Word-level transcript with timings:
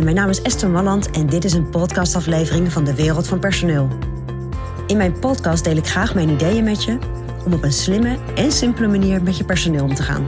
Mijn 0.00 0.14
naam 0.14 0.28
is 0.28 0.42
Esther 0.42 0.70
Malland 0.70 1.10
en 1.10 1.26
dit 1.26 1.44
is 1.44 1.52
een 1.52 1.70
podcastaflevering 1.70 2.72
van 2.72 2.84
de 2.84 2.94
Wereld 2.94 3.28
van 3.28 3.38
Personeel. 3.38 3.88
In 4.86 4.96
mijn 4.96 5.18
podcast 5.18 5.64
deel 5.64 5.76
ik 5.76 5.86
graag 5.86 6.14
mijn 6.14 6.28
ideeën 6.28 6.64
met 6.64 6.84
je 6.84 6.98
om 7.44 7.52
op 7.52 7.62
een 7.62 7.72
slimme 7.72 8.18
en 8.34 8.52
simpele 8.52 8.88
manier 8.88 9.22
met 9.22 9.36
je 9.36 9.44
personeel 9.44 9.84
om 9.84 9.94
te 9.94 10.02
gaan. 10.02 10.26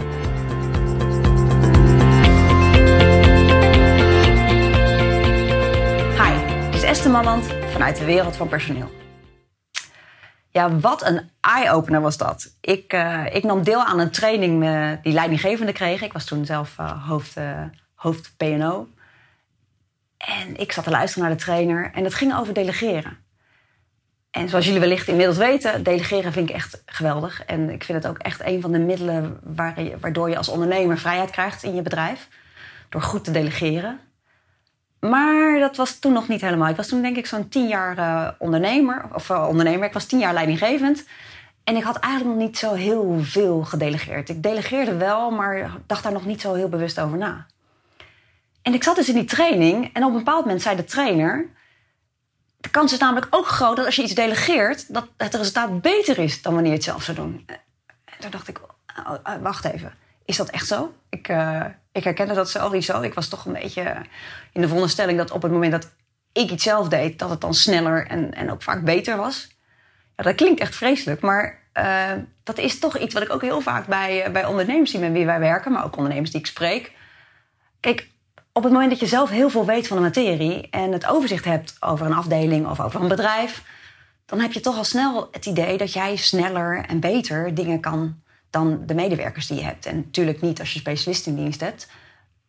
Hi, 6.18 6.64
dit 6.64 6.74
is 6.74 6.82
Esther 6.82 7.10
Malland 7.10 7.46
vanuit 7.72 7.96
de 7.96 8.04
Wereld 8.04 8.36
van 8.36 8.48
Personeel. 8.48 8.90
Ja, 10.48 10.78
wat 10.78 11.06
een 11.06 11.30
eye-opener 11.40 12.00
was 12.00 12.16
dat. 12.16 12.56
Ik, 12.60 12.92
uh, 12.92 13.24
ik 13.32 13.44
nam 13.44 13.62
deel 13.62 13.84
aan 13.84 13.98
een 13.98 14.10
training 14.10 14.64
uh, 14.64 14.90
die 15.02 15.12
leidinggevende 15.12 15.72
kreeg. 15.72 16.02
Ik 16.02 16.12
was 16.12 16.24
toen 16.24 16.44
zelf 16.44 16.76
uh, 16.80 17.08
hoofd, 17.08 17.34
hoofd 17.94 18.34
PNO. 18.36 18.86
En 20.26 20.56
ik 20.56 20.72
zat 20.72 20.84
te 20.84 20.90
luisteren 20.90 21.28
naar 21.28 21.36
de 21.36 21.44
trainer 21.44 21.90
en 21.94 22.04
het 22.04 22.14
ging 22.14 22.36
over 22.36 22.54
delegeren. 22.54 23.16
En 24.30 24.48
zoals 24.48 24.64
jullie 24.64 24.80
wellicht 24.80 25.08
inmiddels 25.08 25.38
weten, 25.38 25.82
delegeren 25.82 26.32
vind 26.32 26.48
ik 26.48 26.54
echt 26.54 26.82
geweldig. 26.86 27.44
En 27.44 27.70
ik 27.70 27.84
vind 27.84 28.02
het 28.02 28.12
ook 28.12 28.18
echt 28.18 28.44
een 28.44 28.60
van 28.60 28.72
de 28.72 28.78
middelen 28.78 29.40
waardoor 30.00 30.30
je 30.30 30.36
als 30.36 30.48
ondernemer 30.48 30.98
vrijheid 30.98 31.30
krijgt 31.30 31.62
in 31.62 31.74
je 31.74 31.82
bedrijf. 31.82 32.28
Door 32.88 33.02
goed 33.02 33.24
te 33.24 33.30
delegeren. 33.30 34.00
Maar 35.00 35.58
dat 35.58 35.76
was 35.76 35.98
toen 35.98 36.12
nog 36.12 36.28
niet 36.28 36.40
helemaal. 36.40 36.68
Ik 36.68 36.76
was 36.76 36.88
toen 36.88 37.02
denk 37.02 37.16
ik 37.16 37.26
zo'n 37.26 37.48
tien 37.48 37.68
jaar 37.68 37.98
uh, 37.98 38.28
ondernemer. 38.38 39.04
Of 39.12 39.28
uh, 39.28 39.46
ondernemer, 39.48 39.86
ik 39.86 39.92
was 39.92 40.06
tien 40.06 40.18
jaar 40.18 40.32
leidinggevend. 40.32 41.04
En 41.64 41.76
ik 41.76 41.82
had 41.82 41.98
eigenlijk 41.98 42.36
nog 42.36 42.46
niet 42.46 42.58
zo 42.58 42.72
heel 42.72 43.18
veel 43.20 43.64
gedelegeerd. 43.64 44.28
Ik 44.28 44.42
delegeerde 44.42 44.96
wel, 44.96 45.30
maar 45.30 45.70
dacht 45.86 46.02
daar 46.02 46.12
nog 46.12 46.26
niet 46.26 46.40
zo 46.40 46.54
heel 46.54 46.68
bewust 46.68 47.00
over 47.00 47.18
na. 47.18 47.46
En 48.64 48.74
ik 48.74 48.82
zat 48.82 48.96
dus 48.96 49.08
in 49.08 49.14
die 49.14 49.24
training 49.24 49.90
en 49.92 50.04
op 50.04 50.10
een 50.10 50.18
bepaald 50.18 50.44
moment 50.44 50.62
zei 50.62 50.76
de 50.76 50.84
trainer... 50.84 51.52
De 52.56 52.70
kans 52.70 52.92
is 52.92 52.98
namelijk 52.98 53.26
ook 53.30 53.46
groot 53.46 53.76
dat 53.76 53.86
als 53.86 53.96
je 53.96 54.02
iets 54.02 54.14
delegeert... 54.14 54.94
dat 54.94 55.08
het 55.16 55.34
resultaat 55.34 55.80
beter 55.80 56.18
is 56.18 56.42
dan 56.42 56.52
wanneer 56.52 56.70
je 56.70 56.76
het 56.76 56.86
zelf 56.86 57.02
zou 57.02 57.16
doen. 57.16 57.44
En 58.04 58.18
toen 58.18 58.30
dacht 58.30 58.48
ik, 58.48 58.60
oh, 59.06 59.34
wacht 59.40 59.64
even, 59.64 59.94
is 60.24 60.36
dat 60.36 60.50
echt 60.50 60.66
zo? 60.66 60.94
Ik, 61.08 61.28
uh, 61.28 61.64
ik 61.92 62.04
herkende 62.04 62.34
dat 62.34 62.50
zelf 62.50 62.72
niet 62.72 62.84
zo. 62.84 63.00
Ik 63.00 63.14
was 63.14 63.28
toch 63.28 63.44
een 63.44 63.52
beetje 63.52 63.96
in 64.52 64.60
de 64.60 64.66
veronderstelling 64.66 65.18
dat 65.18 65.30
op 65.30 65.42
het 65.42 65.52
moment 65.52 65.72
dat 65.72 65.90
ik 66.32 66.50
iets 66.50 66.62
zelf 66.62 66.88
deed... 66.88 67.18
dat 67.18 67.30
het 67.30 67.40
dan 67.40 67.54
sneller 67.54 68.06
en, 68.06 68.34
en 68.34 68.50
ook 68.50 68.62
vaak 68.62 68.84
beter 68.84 69.16
was. 69.16 69.48
Ja, 70.16 70.24
dat 70.24 70.34
klinkt 70.34 70.60
echt 70.60 70.74
vreselijk, 70.74 71.20
maar 71.20 71.58
uh, 71.74 72.12
dat 72.42 72.58
is 72.58 72.78
toch 72.78 72.98
iets 72.98 73.14
wat 73.14 73.22
ik 73.22 73.32
ook 73.32 73.42
heel 73.42 73.60
vaak 73.60 73.86
bij, 73.86 74.32
bij 74.32 74.44
ondernemers 74.44 74.90
zie 74.90 75.00
met 75.00 75.12
wie 75.12 75.26
wij 75.26 75.38
werken... 75.38 75.72
maar 75.72 75.84
ook 75.84 75.96
ondernemers 75.96 76.30
die 76.30 76.40
ik 76.40 76.46
spreek. 76.46 76.92
Kijk, 77.80 78.12
op 78.56 78.62
het 78.62 78.72
moment 78.72 78.90
dat 78.90 79.00
je 79.00 79.06
zelf 79.06 79.30
heel 79.30 79.50
veel 79.50 79.66
weet 79.66 79.86
van 79.86 79.96
de 79.96 80.02
materie 80.02 80.68
en 80.70 80.92
het 80.92 81.06
overzicht 81.06 81.44
hebt 81.44 81.76
over 81.80 82.06
een 82.06 82.14
afdeling 82.14 82.66
of 82.66 82.80
over 82.80 83.00
een 83.00 83.08
bedrijf, 83.08 83.62
dan 84.26 84.40
heb 84.40 84.52
je 84.52 84.60
toch 84.60 84.76
al 84.76 84.84
snel 84.84 85.28
het 85.30 85.46
idee 85.46 85.78
dat 85.78 85.92
jij 85.92 86.16
sneller 86.16 86.84
en 86.88 87.00
beter 87.00 87.54
dingen 87.54 87.80
kan 87.80 88.22
dan 88.50 88.82
de 88.86 88.94
medewerkers 88.94 89.46
die 89.46 89.58
je 89.58 89.64
hebt. 89.64 89.86
En 89.86 89.96
natuurlijk 89.96 90.40
niet 90.40 90.60
als 90.60 90.72
je 90.72 90.78
specialist 90.78 91.26
in 91.26 91.36
dienst 91.36 91.60
hebt. 91.60 91.88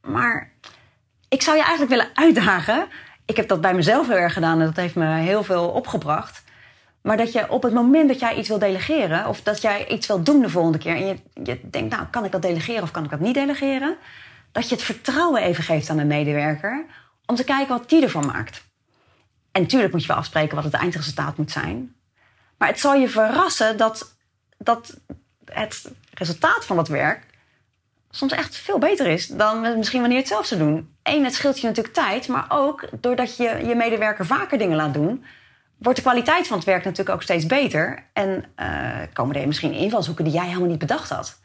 Maar 0.02 0.52
ik 1.30 1.42
zou 1.42 1.58
je 1.58 1.64
eigenlijk 1.64 1.92
willen 1.92 2.16
uitdagen. 2.26 2.88
Ik 3.26 3.36
heb 3.36 3.48
dat 3.48 3.62
bij 3.62 3.74
mezelf 3.74 4.08
heel 4.08 4.18
erg 4.18 4.34
gedaan 4.34 4.60
en 4.60 4.66
dat 4.66 4.76
heeft 4.76 4.96
me 4.96 5.06
heel 5.06 5.44
veel 5.44 5.68
opgebracht. 5.68 6.44
Maar 7.02 7.18
dat 7.18 7.32
je 7.32 7.50
op 7.50 7.64
het 7.64 7.74
moment 7.74 8.08
dat 8.08 8.20
jij 8.20 8.36
iets 8.36 8.48
wil 8.48 8.60
delegeren, 8.60 9.28
of 9.28 9.42
dat 9.42 9.62
jij 9.62 9.88
iets 9.88 10.08
wil 10.08 10.24
doen 10.24 10.42
de 10.42 10.50
volgende 10.50 10.78
keer, 10.78 10.96
en 10.96 11.06
je, 11.06 11.18
je 11.44 11.60
denkt, 11.70 11.96
nou, 11.96 12.06
kan 12.12 12.26
ik 12.26 12.32
dat 12.32 12.42
delegeren 12.42 12.84
of 12.84 12.92
kan 12.92 13.04
ik 13.04 13.10
dat 13.10 13.20
niet 13.20 13.34
delegeren? 13.34 13.98
Dat 14.56 14.70
je 14.70 14.76
het 14.76 14.84
vertrouwen 14.84 15.42
even 15.42 15.64
geeft 15.64 15.90
aan 15.90 15.98
een 15.98 16.08
medewerker 16.08 16.86
om 17.26 17.36
te 17.36 17.44
kijken 17.44 17.78
wat 17.78 17.90
die 17.90 18.04
ervan 18.04 18.26
maakt. 18.26 18.64
En 19.52 19.62
natuurlijk 19.62 19.92
moet 19.92 20.02
je 20.02 20.08
wel 20.08 20.18
afspreken 20.18 20.56
wat 20.56 20.64
het 20.64 20.74
eindresultaat 20.74 21.38
moet 21.38 21.52
zijn. 21.52 21.96
Maar 22.58 22.68
het 22.68 22.80
zal 22.80 22.94
je 22.94 23.10
verrassen 23.10 23.78
dat, 23.78 24.16
dat 24.58 25.00
het 25.46 25.92
resultaat 26.14 26.66
van 26.66 26.76
dat 26.76 26.88
werk 26.88 27.26
soms 28.10 28.32
echt 28.32 28.56
veel 28.56 28.78
beter 28.78 29.08
is 29.08 29.28
dan 29.28 29.78
misschien 29.78 30.00
wanneer 30.00 30.18
je 30.18 30.24
het 30.24 30.34
zelf 30.34 30.46
zou 30.46 30.62
doen. 30.62 30.96
Eén, 31.04 31.24
het 31.24 31.34
scheelt 31.34 31.60
je 31.60 31.68
natuurlijk 31.68 31.96
tijd, 31.96 32.28
maar 32.28 32.46
ook 32.50 32.88
doordat 33.02 33.38
je 33.38 33.62
je 33.68 33.76
medewerker 33.76 34.26
vaker 34.26 34.58
dingen 34.58 34.76
laat 34.76 34.94
doen, 34.94 35.26
wordt 35.78 35.98
de 35.98 36.04
kwaliteit 36.04 36.48
van 36.48 36.58
het 36.58 36.66
werk 36.66 36.84
natuurlijk 36.84 37.16
ook 37.16 37.24
steeds 37.24 37.46
beter. 37.46 38.10
En 38.14 38.46
uh, 38.60 39.02
komen 39.14 39.36
er 39.36 39.48
misschien 39.48 39.74
invalshoeken 39.74 40.24
die 40.24 40.34
jij 40.34 40.48
helemaal 40.48 40.70
niet 40.70 40.80
bedacht 40.80 41.10
had. 41.10 41.44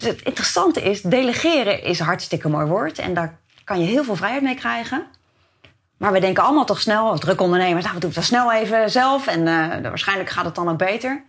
Dus 0.00 0.08
het 0.08 0.22
interessante 0.22 0.82
is, 0.82 1.02
delegeren 1.02 1.82
is 1.82 1.98
een 1.98 2.06
hartstikke 2.06 2.48
mooi 2.48 2.66
woord. 2.66 2.98
En 2.98 3.14
daar 3.14 3.38
kan 3.64 3.80
je 3.80 3.86
heel 3.86 4.04
veel 4.04 4.16
vrijheid 4.16 4.42
mee 4.42 4.54
krijgen. 4.54 5.06
Maar 5.96 6.12
we 6.12 6.20
denken 6.20 6.42
allemaal 6.42 6.64
toch 6.64 6.80
snel, 6.80 7.10
als 7.10 7.20
druk 7.20 7.40
ondernemers, 7.40 7.84
nou, 7.84 7.94
we 7.94 8.00
doen 8.00 8.10
het 8.10 8.18
dan 8.18 8.28
snel 8.28 8.52
even 8.52 8.90
zelf. 8.90 9.26
En 9.26 9.40
uh, 9.40 9.90
waarschijnlijk 9.90 10.30
gaat 10.30 10.44
het 10.44 10.54
dan 10.54 10.68
ook 10.68 10.78
beter. 10.78 11.24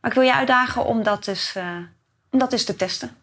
Maar 0.00 0.10
ik 0.10 0.16
wil 0.16 0.26
je 0.26 0.34
uitdagen 0.34 0.84
om 0.84 1.02
dat, 1.02 1.24
dus, 1.24 1.54
uh, 1.56 1.64
om 2.30 2.38
dat 2.38 2.52
eens 2.52 2.64
te 2.64 2.76
testen. 2.76 3.16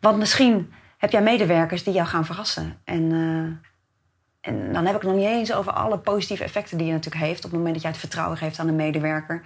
Want 0.00 0.18
misschien 0.18 0.72
heb 0.98 1.10
jij 1.10 1.22
medewerkers 1.22 1.84
die 1.84 1.94
jou 1.94 2.06
gaan 2.06 2.24
verrassen. 2.24 2.80
En, 2.84 3.02
uh, 3.02 4.52
en 4.52 4.72
dan 4.72 4.86
heb 4.86 4.94
ik 4.94 5.02
het 5.02 5.10
nog 5.10 5.20
niet 5.20 5.28
eens 5.28 5.52
over 5.52 5.72
alle 5.72 5.98
positieve 5.98 6.44
effecten 6.44 6.78
die 6.78 6.86
je 6.86 6.92
natuurlijk 6.92 7.24
heeft... 7.24 7.44
op 7.44 7.50
het 7.50 7.58
moment 7.58 7.72
dat 7.72 7.82
jij 7.82 7.90
het 7.90 8.00
vertrouwen 8.00 8.38
geeft 8.38 8.58
aan 8.58 8.68
een 8.68 8.76
medewerker... 8.76 9.42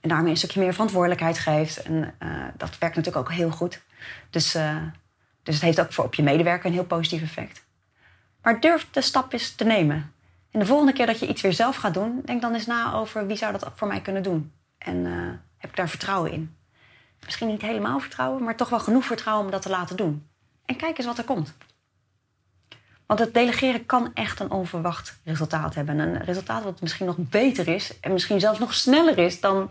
En 0.00 0.08
daarmee 0.08 0.30
een 0.30 0.36
stukje 0.36 0.60
meer 0.60 0.72
verantwoordelijkheid 0.72 1.38
geeft. 1.38 1.82
En 1.82 2.14
uh, 2.22 2.44
dat 2.56 2.78
werkt 2.78 2.96
natuurlijk 2.96 3.28
ook 3.28 3.32
heel 3.32 3.50
goed. 3.50 3.82
Dus, 4.30 4.56
uh, 4.56 4.76
dus 5.42 5.54
het 5.54 5.64
heeft 5.64 5.80
ook 5.80 5.92
voor 5.92 6.04
op 6.04 6.14
je 6.14 6.22
medewerker 6.22 6.66
een 6.66 6.72
heel 6.72 6.84
positief 6.84 7.22
effect. 7.22 7.64
Maar 8.42 8.60
durf 8.60 8.86
de 8.90 9.00
stap 9.00 9.32
eens 9.32 9.54
te 9.54 9.64
nemen. 9.64 10.12
En 10.50 10.60
de 10.60 10.66
volgende 10.66 10.92
keer 10.92 11.06
dat 11.06 11.18
je 11.18 11.26
iets 11.26 11.42
weer 11.42 11.52
zelf 11.52 11.76
gaat 11.76 11.94
doen, 11.94 12.22
denk 12.24 12.42
dan 12.42 12.54
eens 12.54 12.66
na 12.66 12.92
over 12.92 13.26
wie 13.26 13.36
zou 13.36 13.52
dat 13.52 13.70
voor 13.74 13.88
mij 13.88 14.00
kunnen 14.00 14.22
doen. 14.22 14.52
En 14.78 14.96
uh, 14.96 15.30
heb 15.56 15.70
ik 15.70 15.76
daar 15.76 15.88
vertrouwen 15.88 16.32
in. 16.32 16.56
Misschien 17.24 17.48
niet 17.48 17.62
helemaal 17.62 18.00
vertrouwen, 18.00 18.44
maar 18.44 18.56
toch 18.56 18.68
wel 18.68 18.80
genoeg 18.80 19.04
vertrouwen 19.04 19.44
om 19.44 19.50
dat 19.50 19.62
te 19.62 19.70
laten 19.70 19.96
doen. 19.96 20.26
En 20.64 20.76
kijk 20.76 20.98
eens 20.98 21.06
wat 21.06 21.18
er 21.18 21.24
komt. 21.24 21.54
Want 23.06 23.20
het 23.20 23.34
delegeren 23.34 23.86
kan 23.86 24.10
echt 24.14 24.40
een 24.40 24.50
onverwacht 24.50 25.20
resultaat 25.24 25.74
hebben. 25.74 25.98
Een 25.98 26.24
resultaat 26.24 26.64
wat 26.64 26.80
misschien 26.80 27.06
nog 27.06 27.16
beter 27.18 27.68
is 27.68 28.00
en 28.00 28.12
misschien 28.12 28.40
zelfs 28.40 28.58
nog 28.58 28.74
sneller 28.74 29.18
is 29.18 29.40
dan 29.40 29.70